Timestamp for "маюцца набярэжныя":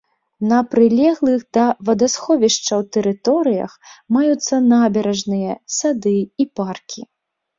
4.17-5.53